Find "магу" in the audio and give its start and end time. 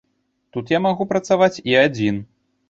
0.85-1.07